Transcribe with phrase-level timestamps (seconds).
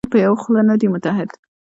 [0.03, 1.29] پښتانه په یوه خوله نه دي متحد.